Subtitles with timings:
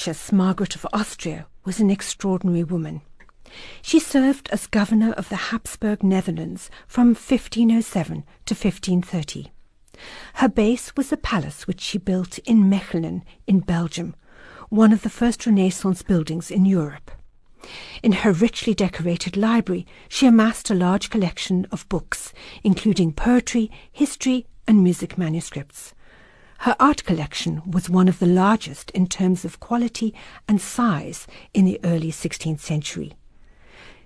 [0.00, 3.02] Duchess Margaret of Austria was an extraordinary woman.
[3.82, 9.52] She served as governor of the Habsburg Netherlands from 1507 to 1530.
[10.36, 14.14] Her base was the palace which she built in Mechelen in Belgium,
[14.70, 17.10] one of the first Renaissance buildings in Europe.
[18.02, 22.32] In her richly decorated library, she amassed a large collection of books,
[22.64, 25.92] including poetry, history, and music manuscripts.
[26.64, 30.12] Her art collection was one of the largest in terms of quality
[30.46, 33.14] and size in the early 16th century.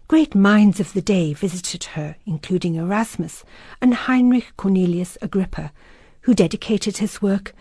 [0.06, 3.42] Great minds of the day visited her, including Erasmus
[3.80, 5.72] and Heinrich Cornelius Agrippa,
[6.20, 7.56] who dedicated his work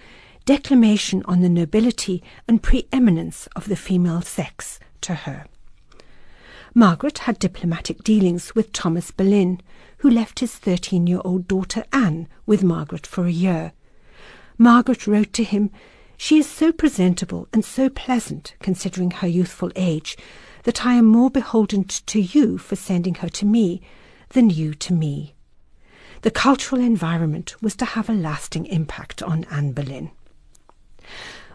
[0.46, 5.48] Declamation on the Nobility and Preeminence of the Female Sex to her.
[6.76, 9.60] Margaret had diplomatic dealings with Thomas Boleyn,
[9.98, 13.74] who left his 13 year old daughter Anne with Margaret for a year.
[14.58, 15.72] Margaret wrote to him,
[16.18, 20.18] She is so presentable and so pleasant, considering her youthful age,
[20.64, 23.82] that I am more beholden to you for sending her to me
[24.30, 25.36] than you to me.
[26.22, 30.12] The cultural environment was to have a lasting impact on Anne Boleyn.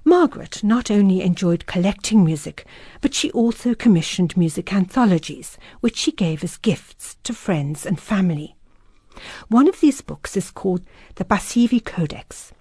[0.05, 2.67] Margaret not only enjoyed collecting music,
[3.01, 8.57] but she also commissioned music anthologies, which she gave as gifts to friends and family.
[9.49, 10.83] One of these books is called
[11.17, 12.53] the Basevi Codex.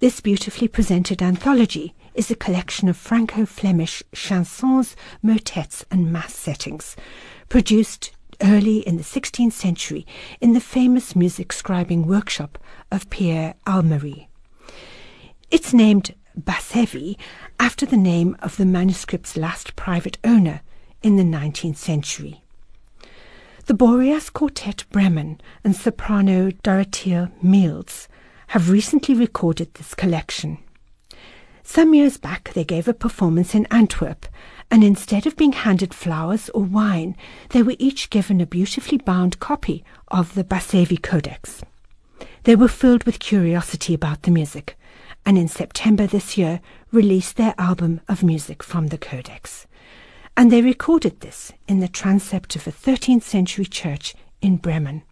[0.00, 6.94] This beautifully presented anthology is a collection of Franco Flemish chansons, motets, and mass settings,
[7.48, 10.06] produced early in the 16th century
[10.40, 12.58] in the famous music scribing workshop
[12.92, 14.28] of Pierre Alamire.
[15.50, 17.16] It's named Basevi
[17.58, 20.60] after the name of the manuscript's last private owner
[21.02, 22.44] in the 19th century.
[23.66, 28.06] The Boreas Quartet Bremen and soprano Dorothea Mields
[28.48, 30.58] have recently recorded this collection.
[31.62, 34.26] Some years back, they gave a performance in Antwerp,
[34.70, 37.14] and instead of being handed flowers or wine,
[37.50, 41.62] they were each given a beautifully bound copy of the Basevi Codex.
[42.44, 44.78] They were filled with curiosity about the music,
[45.26, 49.66] and in September this year released their album of music from the Codex.
[50.38, 55.02] And they recorded this in the transept of a 13th century church in Bremen.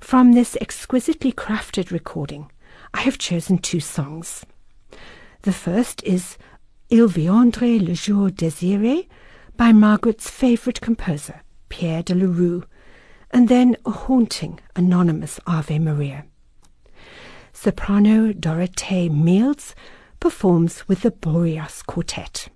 [0.00, 2.50] From this exquisitely crafted recording,
[2.92, 4.44] I have chosen two songs.
[5.42, 6.36] The first is
[6.88, 9.06] Il viendrait le jour désiré
[9.56, 12.14] by Margaret's favourite composer, Pierre de
[13.30, 16.24] and then a haunting, anonymous Ave Maria
[17.60, 19.74] soprano Dorothee Mields
[20.18, 22.48] performs with the Boreas Quartet.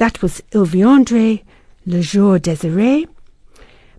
[0.00, 1.42] That was Il Viendra,
[1.84, 3.06] Le Jour Désiré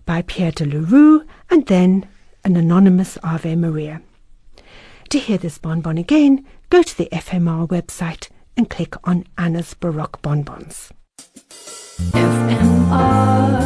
[0.04, 2.08] by Pierre de la Rue, and then
[2.42, 4.02] an anonymous Ave Maria.
[5.10, 10.20] To hear this bonbon again, go to the FMR website and click on Anna's Baroque
[10.22, 10.90] Bonbons.
[12.10, 13.61] FMR